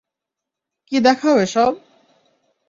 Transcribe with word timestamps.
কী 0.87 0.97
দেখাও 0.99 1.35
এসব! 1.37 1.71